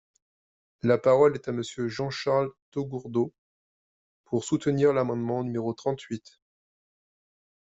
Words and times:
La 0.81 0.97
parole 0.97 1.35
est 1.35 1.47
à 1.47 1.51
Monsieur 1.51 1.87
Jean-Charles 1.87 2.49
Taugourdeau, 2.71 3.35
pour 4.25 4.43
soutenir 4.43 4.93
l’amendement 4.93 5.43
numéro 5.43 5.75
trente-huit. 5.75 6.41